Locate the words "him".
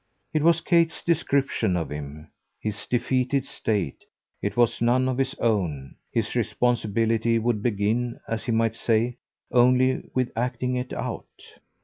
1.91-2.31